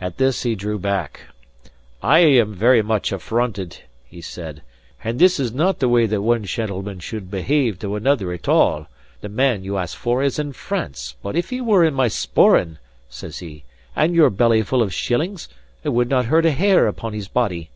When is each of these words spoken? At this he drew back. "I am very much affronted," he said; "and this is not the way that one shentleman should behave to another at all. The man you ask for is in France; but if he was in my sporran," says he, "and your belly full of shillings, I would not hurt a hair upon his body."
At 0.00 0.16
this 0.16 0.42
he 0.42 0.56
drew 0.56 0.80
back. 0.80 1.26
"I 2.02 2.18
am 2.18 2.54
very 2.54 2.82
much 2.82 3.12
affronted," 3.12 3.82
he 4.04 4.20
said; 4.20 4.62
"and 5.04 5.20
this 5.20 5.38
is 5.38 5.52
not 5.54 5.78
the 5.78 5.88
way 5.88 6.06
that 6.06 6.22
one 6.22 6.42
shentleman 6.42 6.98
should 6.98 7.30
behave 7.30 7.78
to 7.78 7.94
another 7.94 8.32
at 8.32 8.48
all. 8.48 8.88
The 9.20 9.28
man 9.28 9.62
you 9.62 9.78
ask 9.78 9.96
for 9.96 10.24
is 10.24 10.40
in 10.40 10.54
France; 10.54 11.14
but 11.22 11.36
if 11.36 11.50
he 11.50 11.60
was 11.60 11.86
in 11.86 11.94
my 11.94 12.08
sporran," 12.08 12.78
says 13.08 13.38
he, 13.38 13.62
"and 13.94 14.12
your 14.12 14.28
belly 14.28 14.62
full 14.64 14.82
of 14.82 14.92
shillings, 14.92 15.48
I 15.84 15.90
would 15.90 16.08
not 16.08 16.24
hurt 16.26 16.46
a 16.46 16.50
hair 16.50 16.88
upon 16.88 17.12
his 17.12 17.28
body." 17.28 17.70